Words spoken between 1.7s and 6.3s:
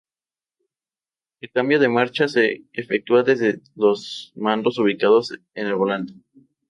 de marchas se efectúa desde dos mandos ubicados en el volante.